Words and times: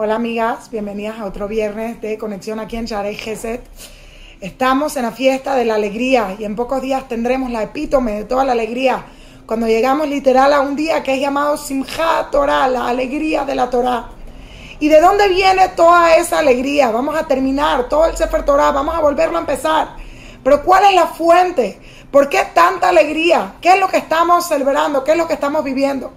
Hola 0.00 0.14
amigas, 0.14 0.70
bienvenidas 0.70 1.18
a 1.18 1.24
otro 1.24 1.48
viernes 1.48 2.00
de 2.00 2.16
conexión 2.18 2.60
aquí 2.60 2.76
en 2.76 2.84
Sharei 2.84 3.16
Geset. 3.16 3.68
Estamos 4.40 4.96
en 4.96 5.02
la 5.02 5.10
fiesta 5.10 5.56
de 5.56 5.64
la 5.64 5.74
alegría 5.74 6.36
y 6.38 6.44
en 6.44 6.54
pocos 6.54 6.80
días 6.80 7.08
tendremos 7.08 7.50
la 7.50 7.64
epítome 7.64 8.12
de 8.12 8.24
toda 8.24 8.44
la 8.44 8.52
alegría. 8.52 9.04
Cuando 9.44 9.66
llegamos 9.66 10.06
literal 10.06 10.52
a 10.52 10.60
un 10.60 10.76
día 10.76 11.02
que 11.02 11.14
es 11.14 11.20
llamado 11.20 11.56
Simchat 11.56 12.30
Torah, 12.30 12.68
la 12.68 12.86
alegría 12.86 13.44
de 13.44 13.56
la 13.56 13.68
Torah. 13.70 14.10
¿Y 14.78 14.86
de 14.86 15.00
dónde 15.00 15.28
viene 15.30 15.70
toda 15.70 16.14
esa 16.14 16.38
alegría? 16.38 16.92
Vamos 16.92 17.16
a 17.16 17.26
terminar 17.26 17.88
todo 17.88 18.06
el 18.06 18.16
Sefer 18.16 18.44
Torah, 18.44 18.70
vamos 18.70 18.94
a 18.94 19.00
volverlo 19.00 19.36
a 19.36 19.40
empezar. 19.40 19.96
Pero 20.44 20.62
¿cuál 20.62 20.84
es 20.84 20.94
la 20.94 21.08
fuente? 21.08 21.80
¿Por 22.12 22.28
qué 22.28 22.42
tanta 22.54 22.90
alegría? 22.90 23.54
¿Qué 23.60 23.70
es 23.70 23.80
lo 23.80 23.88
que 23.88 23.96
estamos 23.96 24.46
celebrando? 24.46 25.02
¿Qué 25.02 25.10
es 25.10 25.18
lo 25.18 25.26
que 25.26 25.34
estamos 25.34 25.64
viviendo? 25.64 26.12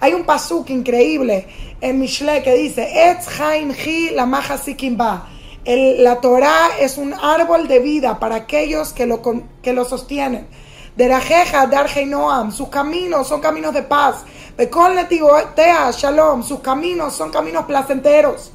Hay 0.00 0.14
un 0.14 0.24
pasuk 0.24 0.70
increíble 0.70 1.46
en 1.80 2.00
Mishle 2.00 2.42
que 2.42 2.54
dice, 2.54 3.10
Etz 3.10 3.28
Haim 3.40 3.70
Hi 3.70 4.10
la 4.10 4.24
Ba. 4.24 5.28
La 5.64 6.20
Torah 6.20 6.70
es 6.80 6.96
un 6.96 7.12
árbol 7.12 7.68
de 7.68 7.80
vida 7.80 8.18
para 8.18 8.36
aquellos 8.36 8.94
que 8.94 9.06
lo, 9.06 9.20
que 9.62 9.72
lo 9.74 9.84
sostienen. 9.84 10.48
Derajeja, 10.96 11.68
Noam, 12.06 12.50
sus 12.50 12.68
caminos 12.68 13.28
son 13.28 13.40
caminos 13.40 13.74
de 13.74 13.82
paz. 13.82 14.24
Bekol 14.56 14.96
Tea, 15.08 15.90
Shalom, 15.92 16.42
sus 16.42 16.60
caminos 16.60 17.14
son 17.14 17.30
caminos 17.30 17.66
placenteros. 17.66 18.52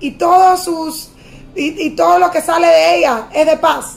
Y 0.00 0.12
todos 0.12 0.64
sus 0.64 1.10
y, 1.54 1.90
todo 1.90 2.18
lo 2.18 2.30
que 2.30 2.40
sale 2.40 2.66
de 2.66 2.96
ella 2.96 3.28
es 3.32 3.46
de 3.46 3.56
paz. 3.56 3.96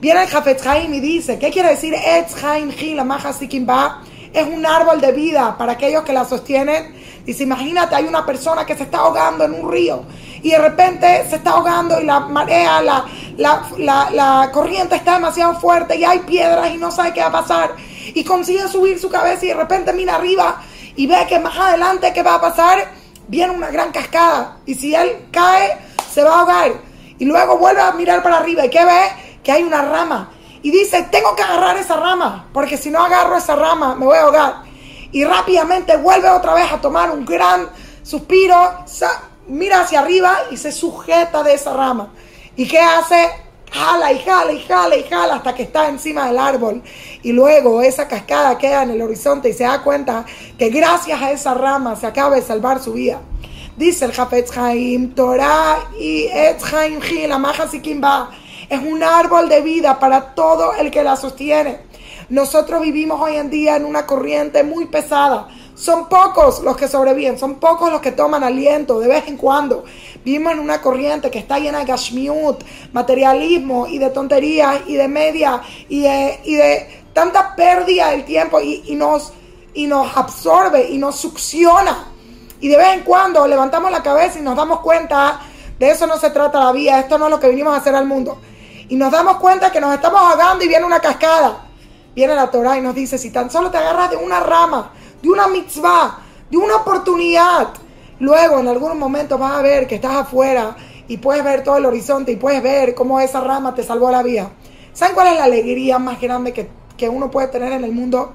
Viene 0.00 0.22
el 0.22 0.28
Jafet 0.28 0.64
Haim 0.66 0.92
y 0.94 1.00
dice, 1.00 1.38
¿qué 1.38 1.50
quiere 1.50 1.70
decir 1.70 1.94
Etz 1.94 2.42
Haim 2.42 2.70
Hi 2.70 2.94
la 2.94 3.04
Ba? 3.04 4.02
Es 4.32 4.46
un 4.46 4.64
árbol 4.64 5.00
de 5.00 5.12
vida 5.12 5.56
para 5.58 5.72
aquellos 5.72 6.02
que 6.04 6.12
la 6.12 6.24
sostienen. 6.24 6.94
Dice, 7.24 7.42
imagínate, 7.42 7.94
hay 7.94 8.04
una 8.04 8.24
persona 8.24 8.64
que 8.64 8.76
se 8.76 8.84
está 8.84 8.98
ahogando 8.98 9.44
en 9.44 9.54
un 9.54 9.70
río 9.70 10.04
y 10.42 10.50
de 10.50 10.58
repente 10.58 11.26
se 11.28 11.36
está 11.36 11.50
ahogando 11.50 12.00
y 12.00 12.04
la 12.04 12.20
marea, 12.20 12.80
la, 12.80 13.04
la, 13.36 14.50
corriente 14.52 14.96
está 14.96 15.14
demasiado 15.14 15.54
fuerte 15.60 15.96
y 15.96 16.04
hay 16.04 16.20
piedras 16.20 16.70
y 16.72 16.78
no 16.78 16.90
sabe 16.90 17.12
qué 17.12 17.20
va 17.20 17.26
a 17.26 17.32
pasar. 17.32 17.74
Y 18.14 18.24
consigue 18.24 18.66
subir 18.68 18.98
su 18.98 19.10
cabeza 19.10 19.44
y 19.44 19.48
de 19.48 19.54
repente 19.54 19.92
mira 19.92 20.16
arriba 20.16 20.62
y 20.96 21.06
ve 21.06 21.26
que 21.28 21.38
más 21.38 21.56
adelante, 21.56 22.12
¿qué 22.12 22.22
va 22.22 22.36
a 22.36 22.40
pasar? 22.40 22.90
Viene 23.28 23.52
una 23.52 23.70
gran 23.70 23.92
cascada 23.92 24.58
y 24.66 24.74
si 24.74 24.94
él 24.94 25.28
cae, 25.30 25.78
se 26.10 26.22
va 26.22 26.30
a 26.30 26.40
ahogar. 26.40 26.72
Y 27.18 27.26
luego 27.26 27.58
vuelve 27.58 27.82
a 27.82 27.92
mirar 27.92 28.22
para 28.22 28.38
arriba 28.38 28.64
y 28.64 28.70
¿qué 28.70 28.84
ve? 28.84 29.02
Que 29.42 29.52
hay 29.52 29.62
una 29.62 29.82
rama 29.82 30.30
y 30.62 30.70
dice, 30.70 31.08
tengo 31.10 31.34
que 31.34 31.42
agarrar 31.42 31.76
esa 31.76 31.96
rama, 31.96 32.48
porque 32.52 32.76
si 32.76 32.90
no 32.90 33.02
agarro 33.02 33.36
esa 33.36 33.56
rama 33.56 33.94
me 33.94 34.06
voy 34.06 34.18
a 34.18 34.22
ahogar. 34.22 34.62
Y 35.12 35.24
rápidamente 35.24 35.96
vuelve 35.96 36.28
otra 36.28 36.54
vez 36.54 36.70
a 36.70 36.80
tomar 36.80 37.10
un 37.10 37.24
gran 37.24 37.68
suspiro, 38.02 38.56
mira 39.48 39.80
hacia 39.80 40.00
arriba 40.00 40.38
y 40.50 40.56
se 40.56 40.72
sujeta 40.72 41.42
de 41.42 41.54
esa 41.54 41.72
rama. 41.72 42.12
¿Y 42.56 42.66
qué 42.68 42.78
hace? 42.78 43.30
Jala 43.72 44.12
y 44.12 44.18
jala 44.18 44.52
y 44.52 44.60
jala 44.60 44.96
y 44.96 45.04
jala 45.04 45.34
hasta 45.36 45.54
que 45.54 45.62
está 45.62 45.88
encima 45.88 46.26
del 46.26 46.38
árbol. 46.38 46.82
Y 47.22 47.32
luego 47.32 47.82
esa 47.82 48.08
cascada 48.08 48.58
queda 48.58 48.82
en 48.82 48.90
el 48.90 49.02
horizonte 49.02 49.48
y 49.48 49.52
se 49.52 49.64
da 49.64 49.82
cuenta 49.82 50.24
que 50.58 50.70
gracias 50.70 51.22
a 51.22 51.30
esa 51.30 51.54
rama 51.54 51.96
se 51.96 52.06
acaba 52.06 52.36
de 52.36 52.42
salvar 52.42 52.82
su 52.82 52.94
vida. 52.94 53.20
Dice 53.76 54.04
el 54.04 54.12
Jafetz 54.12 54.56
Haim, 54.56 55.14
Torah 55.14 55.88
y 55.98 56.24
Etz 56.24 56.72
Haim 56.74 57.00
la 57.28 57.38
Maja 57.38 57.68
Sikimba 57.68 58.30
es 58.70 58.80
un 58.80 59.02
árbol 59.02 59.48
de 59.48 59.60
vida 59.62 59.98
para 59.98 60.32
todo 60.32 60.74
el 60.74 60.92
que 60.92 61.02
la 61.02 61.16
sostiene. 61.16 61.80
Nosotros 62.28 62.80
vivimos 62.80 63.20
hoy 63.20 63.34
en 63.34 63.50
día 63.50 63.74
en 63.74 63.84
una 63.84 64.06
corriente 64.06 64.62
muy 64.62 64.86
pesada. 64.86 65.48
Son 65.74 66.08
pocos 66.08 66.62
los 66.62 66.76
que 66.76 66.86
sobreviven, 66.86 67.36
son 67.36 67.56
pocos 67.56 67.90
los 67.90 68.00
que 68.00 68.12
toman 68.12 68.44
aliento 68.44 69.00
de 69.00 69.08
vez 69.08 69.26
en 69.26 69.36
cuando. 69.36 69.84
Vivimos 70.24 70.52
en 70.52 70.60
una 70.60 70.80
corriente 70.80 71.32
que 71.32 71.40
está 71.40 71.58
llena 71.58 71.80
de 71.80 71.86
gashmiut, 71.86 72.62
materialismo 72.92 73.88
y 73.88 73.98
de 73.98 74.10
tonterías 74.10 74.82
y 74.86 74.94
de 74.94 75.08
media 75.08 75.60
y 75.88 76.02
de, 76.02 77.02
tanta 77.12 77.56
pérdida 77.56 78.10
del 78.10 78.24
tiempo 78.24 78.60
y, 78.60 78.84
y, 78.86 78.94
nos, 78.94 79.32
y 79.74 79.88
nos 79.88 80.16
absorbe 80.16 80.88
y 80.88 80.98
nos 80.98 81.16
succiona. 81.16 82.06
Y 82.60 82.68
de 82.68 82.76
vez 82.76 82.92
en 82.92 83.00
cuando 83.00 83.48
levantamos 83.48 83.90
la 83.90 84.02
cabeza 84.02 84.38
y 84.38 84.42
nos 84.42 84.54
damos 84.54 84.78
cuenta, 84.78 85.40
de 85.76 85.90
eso 85.90 86.06
no 86.06 86.18
se 86.18 86.30
trata 86.30 86.60
la 86.60 86.70
vida, 86.70 87.00
esto 87.00 87.18
no 87.18 87.24
es 87.24 87.30
lo 87.32 87.40
que 87.40 87.48
vinimos 87.48 87.74
a 87.74 87.78
hacer 87.78 87.96
al 87.96 88.06
mundo 88.06 88.38
y 88.90 88.96
nos 88.96 89.12
damos 89.12 89.36
cuenta 89.36 89.70
que 89.70 89.80
nos 89.80 89.94
estamos 89.94 90.20
ahogando 90.20 90.64
y 90.64 90.68
viene 90.68 90.84
una 90.84 90.98
cascada. 90.98 91.64
Viene 92.12 92.34
la 92.34 92.50
Torah 92.50 92.76
y 92.76 92.82
nos 92.82 92.92
dice, 92.92 93.18
si 93.18 93.30
tan 93.30 93.48
solo 93.48 93.70
te 93.70 93.78
agarras 93.78 94.10
de 94.10 94.16
una 94.16 94.40
rama, 94.40 94.90
de 95.22 95.30
una 95.30 95.46
mitzvah, 95.46 96.18
de 96.50 96.56
una 96.56 96.74
oportunidad, 96.74 97.68
luego 98.18 98.58
en 98.58 98.66
algún 98.66 98.98
momento 98.98 99.38
vas 99.38 99.52
a 99.52 99.62
ver 99.62 99.86
que 99.86 99.94
estás 99.94 100.16
afuera 100.16 100.76
y 101.06 101.18
puedes 101.18 101.44
ver 101.44 101.62
todo 101.62 101.76
el 101.76 101.86
horizonte 101.86 102.32
y 102.32 102.36
puedes 102.36 102.60
ver 102.64 102.96
cómo 102.96 103.20
esa 103.20 103.40
rama 103.40 103.76
te 103.76 103.84
salvó 103.84 104.10
la 104.10 104.24
vida. 104.24 104.50
¿Saben 104.92 105.14
cuál 105.14 105.28
es 105.28 105.34
la 105.36 105.44
alegría 105.44 106.00
más 106.00 106.20
grande 106.20 106.52
que, 106.52 106.68
que 106.96 107.08
uno 107.08 107.30
puede 107.30 107.46
tener 107.46 107.72
en 107.72 107.84
el 107.84 107.92
mundo? 107.92 108.32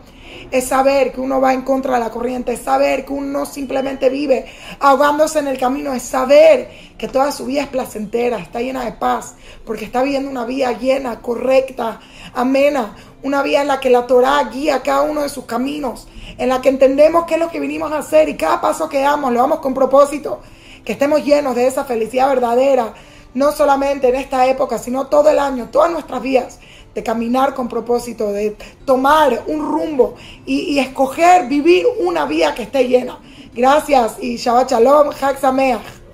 Es 0.52 0.68
saber 0.68 1.12
que 1.12 1.22
uno 1.22 1.42
va 1.42 1.54
en 1.54 1.64
contra 1.64 1.96
de 1.96 2.00
la 2.00 2.10
corriente, 2.10 2.54
es 2.54 2.62
saber 2.62 3.06
que 3.06 3.14
uno 3.14 3.46
simplemente 3.46 4.10
vive 4.10 4.46
ahogándose 4.80 5.40
en 5.40 5.48
el 5.48 5.58
camino, 5.58 5.94
es 5.94 6.04
saber 6.04 6.70
que 6.98 7.08
toda 7.08 7.32
su 7.32 7.46
vida 7.46 7.62
es 7.62 7.68
placentera, 7.68 8.38
está 8.38 8.62
llena 8.62 8.86
de 8.86 8.94
paz, 8.94 9.36
porque 9.66 9.86
está 9.86 10.04
viviendo 10.04 10.30
una 10.30 10.46
vida 10.46 10.72
llena, 10.74 11.22
correcta, 11.22 12.00
amena, 12.34 12.96
una 13.24 13.42
vida 13.42 13.62
en 13.62 13.68
la 13.68 13.80
que 13.80 13.90
la 13.90 14.08
Torah 14.08 14.44
guía 14.46 14.82
cada 14.84 15.02
uno 15.02 15.22
de 15.22 15.30
sus 15.30 15.46
caminos, 15.46 16.08
en 16.38 16.50
la 16.50 16.62
que 16.62 16.70
entendemos 16.70 17.26
qué 17.26 17.36
es 17.36 17.40
lo 17.40 17.50
que 17.50 17.60
vinimos 17.60 17.92
a 17.92 18.00
hacer 18.00 18.30
y 18.30 18.38
cada 18.38 18.62
paso 18.62 18.90
que 18.90 19.02
damos 19.02 19.32
lo 19.34 19.42
damos 19.42 19.60
con 19.60 19.74
propósito, 19.74 20.42
que 20.84 20.94
estemos 20.94 21.24
llenos 21.24 21.56
de 21.56 21.68
esa 21.68 21.86
felicidad 21.86 22.30
verdadera, 22.30 22.94
no 23.34 23.52
solamente 23.52 24.10
en 24.10 24.16
esta 24.16 24.48
época, 24.48 24.78
sino 24.78 25.08
todo 25.08 25.30
el 25.30 25.40
año, 25.40 25.70
todas 25.70 25.92
nuestras 25.92 26.22
vidas 26.22 26.60
de 26.96 27.04
caminar 27.04 27.54
con 27.54 27.68
propósito, 27.68 28.32
de 28.32 28.56
tomar 28.86 29.44
un 29.48 29.60
rumbo 29.60 30.16
y, 30.46 30.80
escoger 30.80 31.48
vivir 31.48 31.86
una 32.00 32.26
vida 32.26 32.56
que 32.56 32.64
esté 32.64 32.88
llena. 32.88 33.20
Gracias 33.54 34.18
y 34.22 34.38
Shabbat 34.38 34.72
Shalom, 34.72 35.10
Sameach. 35.40 36.05